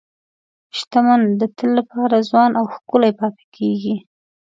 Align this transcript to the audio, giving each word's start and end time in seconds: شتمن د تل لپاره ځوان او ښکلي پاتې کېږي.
شتمن 0.77 1.21
د 1.39 1.41
تل 1.57 1.69
لپاره 1.79 2.25
ځوان 2.29 2.51
او 2.59 2.65
ښکلي 2.75 3.11
پاتې 3.19 3.45
کېږي. 3.55 3.95